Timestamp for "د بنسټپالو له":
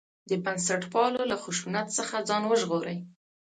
0.29-1.35